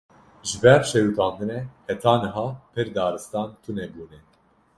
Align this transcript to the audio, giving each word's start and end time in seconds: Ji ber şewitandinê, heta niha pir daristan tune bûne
Ji 0.47 0.55
ber 0.63 0.81
şewitandinê, 0.91 1.59
heta 1.87 2.13
niha 2.23 2.47
pir 2.71 2.87
daristan 2.95 3.49
tune 3.63 3.85
bûne 3.93 4.19